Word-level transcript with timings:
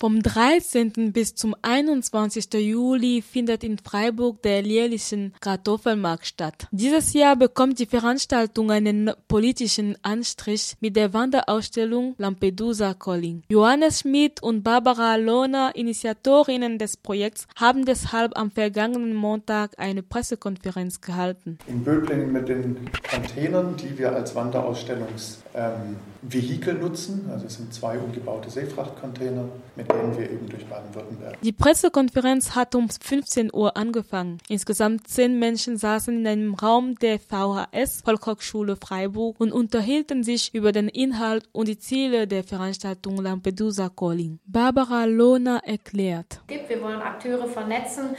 Vom 0.00 0.22
13. 0.22 1.12
bis 1.12 1.34
zum 1.34 1.54
21. 1.60 2.54
Juli 2.54 3.20
findet 3.20 3.62
in 3.62 3.76
Freiburg 3.76 4.40
der 4.40 4.62
jährlichen 4.62 5.34
Kartoffelmarkt 5.42 6.24
statt. 6.24 6.68
Dieses 6.70 7.12
Jahr 7.12 7.36
bekommt 7.36 7.78
die 7.78 7.84
Veranstaltung 7.84 8.70
einen 8.70 9.10
politischen 9.28 9.98
Anstrich 10.00 10.74
mit 10.80 10.96
der 10.96 11.12
Wanderausstellung 11.12 12.14
Lampedusa 12.16 12.94
Calling. 12.94 13.42
Johannes 13.50 14.00
Schmidt 14.00 14.42
und 14.42 14.62
Barbara 14.62 15.16
Lohner, 15.16 15.72
Initiatorinnen 15.74 16.78
des 16.78 16.96
Projekts, 16.96 17.46
haben 17.56 17.84
deshalb 17.84 18.38
am 18.38 18.50
vergangenen 18.50 19.14
Montag 19.14 19.72
eine 19.76 20.02
Pressekonferenz 20.02 21.02
gehalten. 21.02 21.58
In 21.66 21.84
Böblingen 21.84 22.32
mit 22.32 22.48
den 22.48 22.88
Containern, 23.02 23.76
die 23.76 23.98
wir 23.98 24.14
als 24.14 24.34
Wanderausstellungsvehikel 24.34 26.76
ähm, 26.76 26.80
nutzen, 26.80 27.28
also 27.30 27.44
es 27.44 27.56
sind 27.56 27.74
zwei 27.74 27.98
umgebaute 27.98 28.48
Seefrachtcontainer, 28.48 29.44
mit 29.76 29.89
gehen 29.92 30.18
wir 30.18 30.30
eben 30.30 30.48
durch 30.48 30.66
Baden-Württemberg. 30.66 31.40
Die 31.42 31.52
Pressekonferenz 31.52 32.54
hat 32.54 32.74
um 32.74 32.88
15 32.88 33.52
Uhr 33.52 33.76
angefangen. 33.76 34.38
Insgesamt 34.48 35.08
zehn 35.08 35.38
Menschen 35.38 35.76
saßen 35.76 36.18
in 36.18 36.26
einem 36.26 36.54
Raum 36.54 36.96
der 36.96 37.18
VHS 37.18 38.02
Volkshochschule 38.04 38.76
Freiburg 38.76 39.40
und 39.40 39.52
unterhielten 39.52 40.22
sich 40.22 40.54
über 40.54 40.72
den 40.72 40.88
Inhalt 40.88 41.48
und 41.52 41.68
die 41.68 41.78
Ziele 41.78 42.26
der 42.26 42.44
Veranstaltung 42.44 43.16
Lampedusa 43.16 43.88
Calling. 43.88 44.38
Barbara 44.46 45.04
Lohner 45.04 45.62
erklärt. 45.64 46.40
Wir 46.48 46.82
wollen 46.82 47.00
Akteure 47.00 47.46
vernetzen 47.46 48.16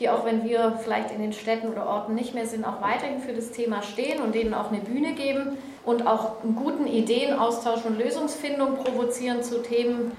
die 0.00 0.08
auch 0.08 0.24
wenn 0.24 0.44
wir 0.44 0.78
vielleicht 0.82 1.10
in 1.10 1.20
den 1.20 1.34
Städten 1.34 1.68
oder 1.68 1.86
Orten 1.86 2.14
nicht 2.14 2.34
mehr 2.34 2.46
sind, 2.46 2.64
auch 2.64 2.80
weiterhin 2.80 3.20
für 3.20 3.34
das 3.34 3.50
Thema 3.50 3.82
stehen 3.82 4.22
und 4.22 4.34
denen 4.34 4.54
auch 4.54 4.72
eine 4.72 4.80
Bühne 4.80 5.12
geben 5.12 5.58
und 5.84 6.06
auch 6.06 6.42
einen 6.42 6.56
guten 6.56 6.86
Ideenaustausch 6.86 7.84
und 7.84 7.98
Lösungsfindung 7.98 8.76
provozieren 8.76 9.42
zu 9.42 9.62
Themen, 9.62 10.12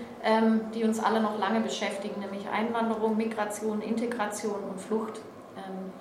die 0.74 0.84
uns 0.84 1.00
alle 1.00 1.22
noch 1.22 1.40
lange 1.40 1.62
beschäftigen, 1.62 2.20
nämlich 2.20 2.48
Einwanderung, 2.50 3.18
Migration, 3.18 3.82
Integration 3.82 4.64
und 4.70 4.80
Flucht. 4.80 5.20
ähm, 5.20 5.41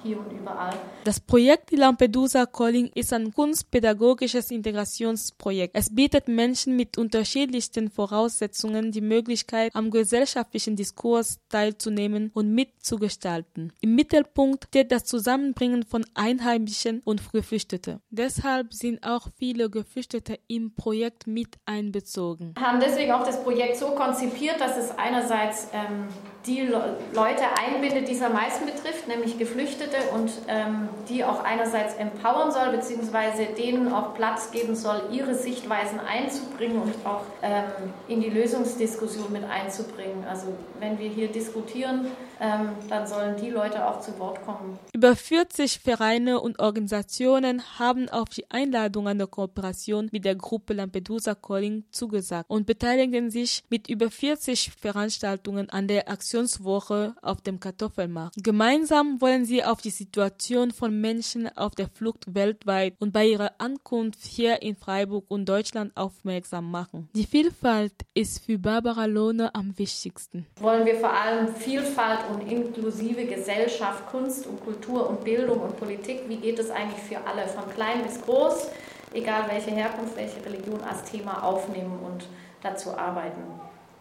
hier 0.03 0.19
und 0.19 0.33
überall. 0.33 0.75
Das 1.05 1.20
Projekt 1.20 1.70
Lampedusa 1.72 2.47
Calling 2.47 2.91
ist 2.94 3.12
ein 3.12 3.33
kunstpädagogisches 3.33 4.50
Integrationsprojekt. 4.50 5.75
Es 5.77 5.94
bietet 5.94 6.28
Menschen 6.28 6.77
mit 6.77 6.98
unterschiedlichsten 6.98 7.91
Voraussetzungen 7.91 8.92
die 8.92 9.00
Möglichkeit, 9.00 9.75
am 9.75 9.91
gesellschaftlichen 9.91 10.77
Diskurs 10.77 11.41
teilzunehmen 11.48 12.31
und 12.34 12.55
mitzugestalten. 12.55 13.72
Im 13.81 13.94
Mittelpunkt 13.94 14.66
steht 14.69 14.92
das 14.92 15.05
Zusammenbringen 15.05 15.84
von 15.84 16.05
Einheimischen 16.14 17.00
und 17.05 17.33
Geflüchteten. 17.33 18.00
Deshalb 18.11 18.72
sind 18.72 19.05
auch 19.05 19.28
viele 19.38 19.70
Geflüchtete 19.70 20.38
im 20.48 20.75
Projekt 20.75 21.27
mit 21.27 21.58
einbezogen. 21.66 22.55
Wir 22.56 22.66
haben 22.66 22.81
deswegen 22.81 23.12
auch 23.12 23.25
das 23.25 23.42
Projekt 23.42 23.77
so 23.77 23.86
konzipiert, 23.94 24.61
dass 24.61 24.77
es 24.77 24.91
einerseits 24.98 25.69
ähm, 25.72 26.08
die 26.47 26.61
Le 26.61 26.97
Leute 27.13 27.43
einbindet, 27.59 28.09
die 28.09 28.15
es 28.15 28.23
am 28.23 28.33
meisten 28.33 28.65
betrifft, 28.65 29.09
nämlich 29.09 29.39
Geflüchtete 29.39 29.97
und 30.15 30.31
ähm, 30.49 30.89
die 31.09 31.25
auch 31.25 31.45
einerseits 31.45 31.95
empowern 31.95 32.51
soll, 32.51 32.71
beziehungsweise 32.71 33.47
denen 33.47 33.93
auch 33.93 34.15
Platz 34.15 34.51
geben 34.51 34.75
soll, 34.75 35.03
ihre 35.13 35.35
Sichtweisen 35.35 36.01
einzubringen 36.01 36.81
und 36.81 36.95
auch 37.05 37.23
ähm, 37.43 37.65
in 38.09 38.21
die 38.21 38.31
Lösungsdiskussion 38.31 39.33
mit 39.33 39.45
einzubringen. 39.45 40.25
Also 40.29 40.47
wenn 40.79 40.99
wir 40.99 41.09
hier 41.09 41.29
diskutieren, 41.29 42.07
ähm, 42.41 42.71
dann 42.89 43.07
sollen 43.07 43.37
die 43.37 43.51
Leute 43.51 43.87
auch 43.87 44.01
zu 44.01 44.19
Wort 44.19 44.43
kommen. 44.45 44.79
Über 44.95 45.15
40 45.15 45.81
Vereine 45.81 46.41
und 46.41 46.59
Organisationen 46.59 47.63
haben 47.79 48.09
auf 48.09 48.31
die 48.31 48.51
Einladung 48.51 49.09
an 49.09 49.19
der 49.19 49.27
Kooperation 49.27 50.09
mit 50.11 50.25
der 50.25 50.37
Gruppe 50.37 50.73
Lampedusa 50.73 51.35
Calling 51.35 51.85
zugesagt 51.91 52.49
und 52.49 52.67
beteiligen 52.67 53.31
sich 53.31 53.63
mit 53.69 53.91
über 53.91 54.11
40 54.11 54.73
Veranstaltungen 54.81 55.69
an 55.69 55.87
der 55.87 56.09
Aktionswoche 56.31 57.17
auf 57.23 57.41
dem 57.41 57.59
Kartoffelmarkt. 57.59 58.36
Gemeinsam 58.41 59.20
wollen 59.20 59.45
sie 59.45 59.64
auf 59.64 59.81
die 59.81 59.91
Situation 59.91 60.70
von 60.70 61.00
Menschen 61.00 61.48
auf 61.56 61.75
der 61.75 61.89
Flucht 61.89 62.37
weltweit 62.37 62.95
und 63.00 63.12
bei 63.12 63.27
ihrer 63.27 63.50
Ankunft 63.59 64.21
hier 64.22 64.62
in 64.62 64.77
Freiburg 64.77 65.25
und 65.27 65.49
Deutschland 65.49 65.91
aufmerksam 65.97 66.71
machen. 66.71 67.09
Die 67.16 67.25
Vielfalt 67.27 67.94
ist 68.15 68.44
für 68.44 68.60
Barbara 68.60 69.06
Lohne 69.06 69.53
am 69.56 69.77
wichtigsten. 69.77 70.47
Wollen 70.60 70.87
wir 70.87 71.00
vor 71.00 71.12
allem 71.12 71.49
Vielfalt 71.49 72.21
und 72.32 72.49
inklusive 72.49 73.25
Gesellschaft, 73.25 74.06
Kunst 74.06 74.47
und 74.47 74.62
Kultur 74.62 75.10
und 75.10 75.25
Bildung 75.25 75.59
und 75.59 75.76
Politik. 75.78 76.28
Wie 76.28 76.37
geht 76.37 76.60
es 76.60 76.71
eigentlich 76.71 77.03
für 77.03 77.26
alle, 77.26 77.49
von 77.49 77.69
klein 77.75 78.05
bis 78.05 78.21
groß, 78.21 78.69
egal 79.15 79.50
welche 79.50 79.72
Herkunft, 79.72 80.15
welche 80.15 80.44
Religion 80.47 80.81
als 80.82 81.03
Thema 81.10 81.43
aufnehmen 81.43 81.99
und 81.99 82.28
dazu 82.62 82.97
arbeiten. 82.97 83.43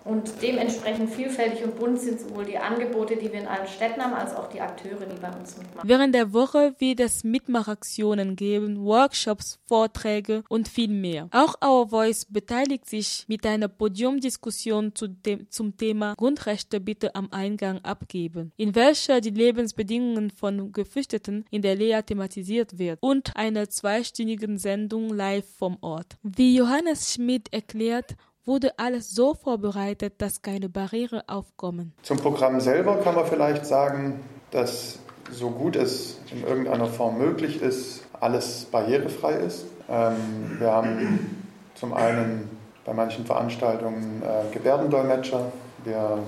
Und 0.10 0.42
dementsprechend 0.42 1.12
vielfältig 1.12 1.64
und 1.64 1.78
bunt 1.78 2.00
sind 2.00 2.20
sowohl 2.20 2.44
die 2.44 2.58
Angebote, 2.58 3.16
die 3.16 3.32
wir 3.32 3.42
in 3.42 3.48
allen 3.48 3.68
Städten 3.68 4.02
haben, 4.02 4.16
als 4.16 4.36
auch 4.36 4.50
die 4.50 4.60
Akteure, 4.60 5.06
die 5.06 5.20
bei 5.22 5.30
uns 5.30 5.56
mitmachen. 5.56 5.88
Während 5.88 6.16
der 6.16 6.34
Woche 6.34 6.74
wird 6.80 7.00
es 7.00 7.24
Mitmachaktionen 7.24 8.36
geben, 8.36 8.84
Workshops, 8.84 9.60
Vorträge 9.68 10.44
und 10.50 10.68
viel 10.68 10.90
mehr. 10.90 11.30
Auch 11.32 11.56
Our 11.64 11.90
Voice 11.90 12.26
beteiligt 12.26 12.88
sich 12.88 13.26
mit 13.28 13.46
einer 13.46 13.68
Podiumdiskussion 13.68 14.96
zu 14.96 15.10
dem, 15.10 15.48
zum 15.52 15.78
Thema 15.78 16.16
Grundrechte 16.18 16.80
bitte 16.80 17.14
am 17.14 17.32
Eingang 17.32 17.78
abgeben, 17.86 18.52
in 18.58 18.74
welcher 18.74 19.22
die 19.22 19.30
Lebensbedingungen 19.30 20.32
von 20.32 20.72
Geflüchteten 20.72 21.46
in 21.52 21.62
der 21.62 21.76
Lea 21.76 22.02
thematisiert 22.04 22.80
wird 22.80 22.98
und 23.02 23.36
einer 23.36 23.70
zweistündigen 23.70 24.58
Sendung 24.58 25.10
live 25.10 25.46
vom 25.58 25.78
Ort. 25.82 26.18
Wie 26.24 26.56
Johannes 26.56 27.14
Schmidt 27.14 27.54
erklärt, 27.54 28.16
wurde 28.46 28.78
alles 28.78 29.12
so 29.12 29.34
vorbereitet, 29.34 30.16
dass 30.20 30.42
keine 30.42 30.70
Barriere 30.70 31.24
aufkommen. 31.28 31.94
Zum 32.04 32.18
Programm 32.18 32.60
selber 32.60 32.98
kann 32.98 33.16
man 33.16 33.26
vielleicht 33.26 33.66
sagen, 33.66 34.22
dass 34.52 35.00
so 35.32 35.50
gut 35.50 35.76
es 35.76 36.18
in 36.32 36.44
irgendeiner 36.44 36.88
Form 36.88 37.18
möglich 37.18 37.62
ist, 37.62 38.04
alles 38.20 38.66
barrierefrei 38.66 39.34
ist. 39.34 39.66
Ähm, 39.90 40.58
wir 40.60 40.72
haben 40.72 41.44
zum 41.76 41.94
einen 41.94 42.50
bei 42.86 42.94
manchen 42.94 43.26
Veranstaltungen 43.26 44.24
äh, 44.24 44.52
Gebärdendolmetscher. 44.54 45.52
Wir 45.84 46.20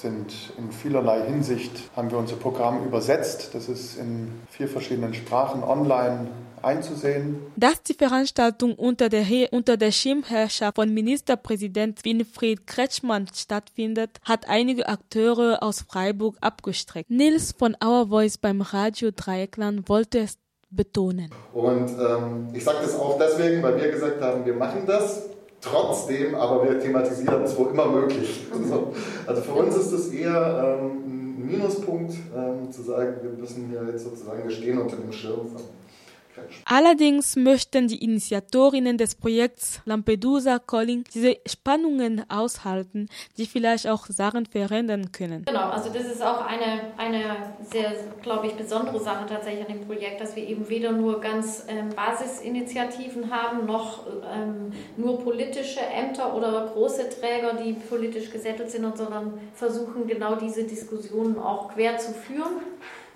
sind 0.00 0.32
in 0.58 0.72
vielerlei 0.72 1.24
Hinsicht, 1.26 1.70
haben 1.96 2.10
wir 2.10 2.18
unser 2.18 2.36
Programm 2.36 2.84
übersetzt. 2.84 3.50
Das 3.54 3.68
ist 3.68 3.96
in 3.96 4.32
vier 4.50 4.68
verschiedenen 4.68 5.14
Sprachen 5.14 5.62
online 5.62 6.28
einzusehen. 6.62 7.36
Dass 7.56 7.82
die 7.82 7.94
Veranstaltung 7.94 8.74
unter 8.74 9.08
der, 9.08 9.24
unter 9.52 9.76
der 9.76 9.92
Schirmherrschaft 9.92 10.76
von 10.76 10.92
Ministerpräsident 10.92 12.04
Winfried 12.04 12.66
Kretschmann 12.66 13.28
stattfindet, 13.34 14.10
hat 14.24 14.48
einige 14.48 14.88
Akteure 14.88 15.62
aus 15.62 15.82
Freiburg 15.82 16.36
abgestreckt. 16.40 17.10
Nils 17.10 17.54
von 17.56 17.76
Our 17.84 18.08
Voice 18.08 18.38
beim 18.38 18.62
Radio 18.62 19.10
Dreieckland 19.14 19.88
wollte 19.88 20.20
es 20.20 20.38
betonen. 20.70 21.30
Und 21.52 21.90
ähm, 21.90 22.48
ich 22.52 22.64
sage 22.64 22.78
das 22.82 22.98
auch 22.98 23.18
deswegen, 23.18 23.62
weil 23.62 23.80
wir 23.80 23.90
gesagt 23.90 24.20
haben, 24.20 24.44
wir 24.44 24.54
machen 24.54 24.82
das 24.86 25.22
trotzdem, 25.64 26.34
aber 26.34 26.64
wir 26.64 26.78
thematisieren 26.78 27.42
es 27.42 27.56
wo 27.56 27.66
immer 27.66 27.86
möglich. 27.86 28.46
Also 29.26 29.42
für 29.42 29.52
uns 29.52 29.76
ist 29.76 29.92
es 29.92 30.12
eher 30.12 30.80
ähm, 30.82 31.38
ein 31.38 31.46
Minuspunkt, 31.46 32.14
ähm, 32.36 32.70
zu 32.70 32.82
sagen, 32.82 33.14
wir 33.22 33.30
müssen 33.30 33.68
hier 33.70 33.82
jetzt 33.90 34.04
sozusagen, 34.04 34.42
wir 34.42 34.50
stehen 34.50 34.78
unter 34.78 34.96
dem 34.96 35.12
Schirm 35.12 35.46
von 35.46 35.62
Allerdings 36.64 37.36
möchten 37.36 37.88
die 37.88 38.02
Initiatorinnen 38.02 38.98
des 38.98 39.14
Projekts 39.14 39.80
Lampedusa 39.84 40.58
Calling 40.58 41.04
diese 41.12 41.36
Spannungen 41.46 42.28
aushalten, 42.30 43.08
die 43.36 43.46
vielleicht 43.46 43.86
auch 43.86 44.06
Sachen 44.06 44.46
verändern 44.46 45.12
können. 45.12 45.44
Genau, 45.44 45.70
also 45.70 45.90
das 45.90 46.04
ist 46.04 46.22
auch 46.22 46.44
eine, 46.46 46.92
eine 46.96 47.54
sehr, 47.70 47.92
glaube 48.22 48.46
ich, 48.48 48.54
besondere 48.54 49.00
Sache 49.00 49.26
tatsächlich 49.26 49.66
an 49.68 49.78
dem 49.78 49.86
Projekt, 49.86 50.20
dass 50.20 50.36
wir 50.36 50.46
eben 50.46 50.68
weder 50.68 50.92
nur 50.92 51.20
ganz 51.20 51.64
ähm, 51.68 51.90
Basisinitiativen 51.90 53.30
haben, 53.30 53.66
noch 53.66 54.06
ähm, 54.06 54.72
nur 54.96 55.20
politische 55.22 55.80
Ämter 55.80 56.34
oder 56.34 56.70
große 56.72 57.08
Träger, 57.10 57.54
die 57.54 57.74
politisch 57.74 58.30
gesettelt 58.30 58.70
sind, 58.70 58.96
sondern 58.96 59.38
versuchen 59.54 60.06
genau 60.06 60.36
diese 60.36 60.64
Diskussionen 60.64 61.38
auch 61.38 61.74
quer 61.74 61.98
zu 61.98 62.12
führen 62.12 62.60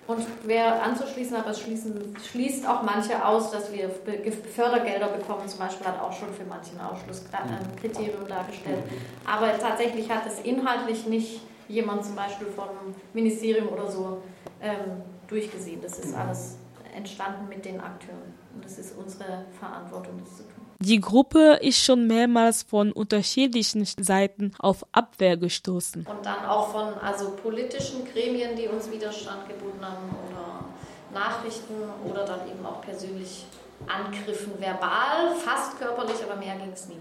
und 0.08 0.26
quer 0.42 0.82
anzuschließen, 0.82 1.36
aber 1.36 1.50
es 1.50 1.60
schließen, 1.60 2.16
schließt 2.30 2.66
auch 2.66 2.82
manche 2.82 3.24
aus, 3.24 3.50
dass 3.50 3.70
wir 3.72 3.90
Fördergelder 3.90 5.08
bekommen, 5.08 5.46
zum 5.46 5.60
Beispiel 5.60 5.86
hat 5.86 6.00
auch 6.00 6.12
schon 6.12 6.32
für 6.32 6.44
manche 6.44 6.72
ein 6.72 6.80
Ausschlusskriterium 6.80 8.26
dargestellt. 8.26 8.84
Aber 9.26 9.56
tatsächlich 9.58 10.10
hat 10.10 10.26
es 10.26 10.40
inhaltlich 10.40 11.06
nicht 11.06 11.42
jemand 11.68 12.06
zum 12.06 12.16
Beispiel 12.16 12.46
vom 12.46 12.68
Ministerium 13.12 13.68
oder 13.68 13.90
so 13.90 14.22
ähm, 14.62 15.02
durchgesehen. 15.28 15.82
Das 15.82 15.98
ist 15.98 16.14
alles 16.14 16.56
entstanden 16.96 17.46
mit 17.46 17.66
den 17.66 17.78
Akteuren. 17.78 18.32
Und 18.54 18.64
das 18.64 18.78
ist 18.78 18.96
unsere 18.96 19.44
Verantwortung, 19.60 20.18
das 20.20 20.38
zu 20.38 20.42
tun. 20.44 20.67
Die 20.80 21.00
Gruppe 21.00 21.58
ist 21.60 21.84
schon 21.84 22.06
mehrmals 22.06 22.62
von 22.62 22.92
unterschiedlichen 22.92 23.84
Seiten 23.84 24.52
auf 24.60 24.86
Abwehr 24.92 25.36
gestoßen. 25.36 26.06
Und 26.06 26.24
dann 26.24 26.46
auch 26.46 26.68
von 26.70 26.94
also 27.02 27.30
politischen 27.30 28.04
Gremien, 28.04 28.54
die 28.54 28.68
uns 28.68 28.88
Widerstand 28.88 29.48
geboten 29.48 29.84
haben 29.84 30.08
oder 30.30 31.18
Nachrichten 31.18 31.74
oder 32.08 32.24
dann 32.24 32.46
eben 32.48 32.64
auch 32.64 32.80
persönlich 32.80 33.44
Angriffen 33.88 34.52
verbal, 34.60 35.34
fast 35.36 35.78
körperlich, 35.78 36.16
aber 36.22 36.36
mehr 36.36 36.54
ging 36.56 36.70
es 36.72 36.86
nie. 36.88 36.98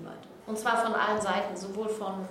Und 0.47 0.57
zwar 0.57 0.77
von 0.77 0.93
allen 0.93 1.21
Seiten, 1.21 1.55
sowohl 1.55 1.89
von 1.89 2.27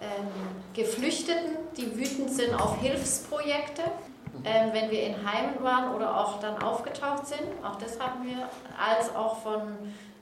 ähm, 0.00 0.26
Geflüchteten, 0.74 1.58
die 1.76 1.96
wütend 1.96 2.30
sind 2.30 2.54
auf 2.54 2.80
Hilfsprojekte. 2.80 3.82
Ähm, 4.44 4.70
wenn 4.72 4.90
wir 4.90 5.02
in 5.02 5.14
Heimen 5.28 5.62
waren 5.62 5.94
oder 5.94 6.16
auch 6.16 6.40
dann 6.40 6.62
aufgetaucht 6.62 7.26
sind, 7.26 7.42
auch 7.64 7.76
das 7.76 7.98
haben 7.98 8.24
wir, 8.24 8.48
als 8.78 9.14
auch 9.14 9.42
von 9.42 9.60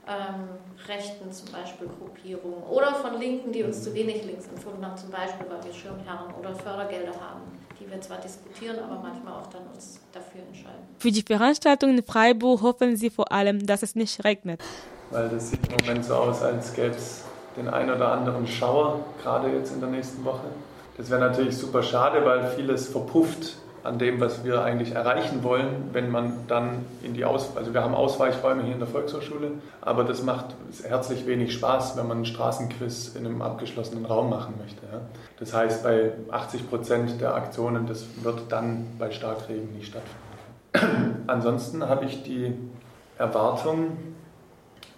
ähm, 0.07 0.49
Rechten 0.87 1.31
zum 1.31 1.51
Beispiel 1.51 1.87
Gruppierungen 1.99 2.63
oder 2.63 2.95
von 2.95 3.19
Linken, 3.19 3.51
die 3.51 3.63
uns 3.63 3.83
zu 3.83 3.93
wenig 3.93 4.23
links 4.23 4.47
empfunden 4.47 4.85
haben, 4.85 4.97
zum 4.97 5.11
Beispiel, 5.11 5.45
weil 5.49 5.63
wir 5.63 5.73
Schirmherren 5.73 6.33
oder 6.39 6.55
Fördergelder 6.55 7.11
haben, 7.11 7.41
die 7.79 7.89
wir 7.89 7.99
zwar 7.99 8.17
diskutieren, 8.17 8.77
aber 8.79 8.99
manchmal 9.01 9.33
auch 9.33 9.47
dann 9.47 9.63
uns 9.73 9.99
dafür 10.11 10.41
entscheiden. 10.47 10.87
Für 10.99 11.11
die 11.11 11.21
Veranstaltung 11.21 11.97
in 11.97 12.03
Freiburg 12.03 12.61
hoffen 12.61 12.95
Sie 12.95 13.09
vor 13.09 13.31
allem, 13.31 13.65
dass 13.65 13.83
es 13.83 13.95
nicht 13.95 14.23
regnet. 14.23 14.61
Weil 15.11 15.29
das 15.29 15.49
sieht 15.49 15.59
im 15.67 15.75
Moment 15.81 16.05
so 16.05 16.15
aus, 16.15 16.41
als 16.41 16.73
gäbe 16.73 16.95
es 16.95 17.23
den 17.57 17.67
ein 17.67 17.89
oder 17.89 18.11
anderen 18.11 18.47
Schauer, 18.47 18.99
gerade 19.21 19.49
jetzt 19.49 19.73
in 19.73 19.79
der 19.79 19.89
nächsten 19.89 20.23
Woche. 20.23 20.47
Das 20.97 21.09
wäre 21.09 21.21
natürlich 21.21 21.57
super 21.57 21.83
schade, 21.83 22.25
weil 22.25 22.47
vieles 22.55 22.87
verpufft 22.87 23.57
an 23.87 23.97
dem, 23.97 24.19
was 24.19 24.43
wir 24.43 24.63
eigentlich 24.63 24.93
erreichen 24.93 25.43
wollen, 25.43 25.89
wenn 25.93 26.11
man 26.11 26.45
dann 26.47 26.85
in 27.01 27.13
die 27.13 27.23
Aus... 27.23 27.55
Also 27.55 27.73
wir 27.73 27.81
haben 27.81 27.95
Ausweichräume 27.95 28.63
hier 28.63 28.73
in 28.73 28.79
der 28.79 28.87
Volkshochschule, 28.87 29.51
aber 29.81 30.03
das 30.03 30.21
macht 30.23 30.55
herzlich 30.83 31.25
wenig 31.25 31.53
Spaß, 31.53 31.95
wenn 31.95 32.07
man 32.07 32.17
einen 32.17 32.25
Straßenquiz 32.25 33.15
in 33.15 33.25
einem 33.25 33.41
abgeschlossenen 33.41 34.05
Raum 34.05 34.29
machen 34.29 34.55
möchte. 34.61 34.81
Ja. 34.91 35.01
Das 35.39 35.53
heißt, 35.53 35.83
bei 35.83 36.11
80 36.29 36.69
Prozent 36.69 37.21
der 37.21 37.33
Aktionen, 37.33 37.87
das 37.87 38.05
wird 38.21 38.51
dann 38.51 38.87
bei 38.99 39.09
Starkregen 39.09 39.71
nicht 39.73 39.87
stattfinden. 39.87 41.23
Ansonsten 41.27 41.87
habe 41.87 42.05
ich 42.05 42.23
die 42.23 42.53
Erwartung, 43.17 43.97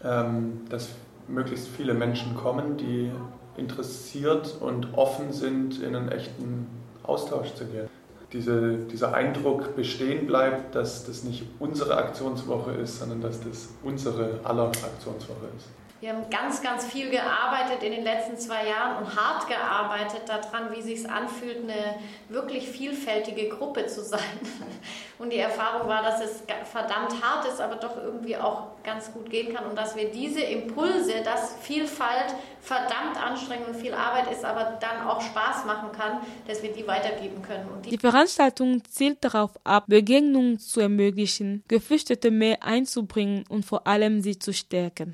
ähm, 0.03 0.61
dass 0.69 0.89
möglichst 1.27 1.67
viele 1.67 1.93
Menschen 1.93 2.35
kommen, 2.35 2.77
die 2.77 3.11
interessiert 3.55 4.55
und 4.59 4.97
offen 4.97 5.31
sind, 5.31 5.81
in 5.83 5.95
einen 5.95 6.09
echten 6.09 6.67
Austausch 7.03 7.53
zu 7.53 7.65
gehen 7.65 7.87
diese, 8.33 8.77
dieser 8.91 9.13
Eindruck 9.13 9.75
bestehen 9.75 10.27
bleibt, 10.27 10.75
dass 10.75 11.05
das 11.05 11.23
nicht 11.23 11.43
unsere 11.59 11.97
Aktionswoche 11.97 12.71
ist, 12.73 12.99
sondern 12.99 13.21
dass 13.21 13.39
das 13.41 13.69
unsere 13.83 14.39
aller 14.43 14.67
Aktionswoche 14.67 15.47
ist. 15.57 15.67
Wir 16.01 16.13
haben 16.13 16.29
ganz, 16.29 16.61
ganz 16.61 16.85
viel 16.85 17.09
gearbeitet 17.09 17.83
in 17.83 17.91
den 17.91 18.03
letzten 18.03 18.37
zwei 18.37 18.67
Jahren 18.67 19.03
und 19.03 19.17
hart 19.17 19.47
gearbeitet 19.49 20.21
daran, 20.27 20.73
wie 20.73 20.81
sich 20.81 21.09
anfühlt, 21.09 21.63
eine 21.63 21.95
wirklich 22.29 22.69
vielfältige 22.69 23.49
Gruppe 23.49 23.85
zu 23.87 24.01
sein. 24.01 24.19
Und 25.19 25.33
die 25.33 25.37
Erfahrung 25.37 25.89
war, 25.89 26.01
dass 26.01 26.21
es 26.21 26.43
verdammt 26.71 27.21
hart 27.21 27.45
ist, 27.45 27.59
aber 27.59 27.75
doch 27.75 27.97
irgendwie 27.97 28.37
auch 28.37 28.67
ganz 28.83 29.11
gut 29.11 29.29
gehen 29.29 29.53
kann 29.53 29.65
und 29.65 29.77
dass 29.77 29.97
wir 29.97 30.09
diese 30.09 30.39
Impulse, 30.39 31.21
dass 31.25 31.55
Vielfalt 31.61 32.33
verdammt 32.61 33.21
anstrengend 33.21 33.67
und 33.67 33.75
viel 33.75 33.93
Arbeit 33.93 34.31
ist, 34.31 34.45
aber 34.45 34.77
dann 34.79 35.07
auch 35.07 35.21
Spaß 35.21 35.65
machen 35.65 35.91
kann, 35.91 36.19
dass 36.47 36.63
wir 36.63 36.71
die 36.71 36.87
weitergeben 36.87 37.41
können. 37.41 37.67
die, 37.83 37.89
die 37.89 37.97
Veranstaltung 37.97 38.81
zielt 38.89 39.23
darauf 39.23 39.51
ab, 39.65 39.85
Begegnungen 39.87 40.57
zu 40.57 40.79
ermöglichen, 40.79 41.63
Geflüchtete 41.67 42.31
mehr 42.31 42.63
einzubringen 42.63 43.43
und 43.49 43.65
vor 43.65 43.87
allem 43.87 44.21
sie 44.21 44.39
zu 44.39 44.53
stärken. 44.53 45.07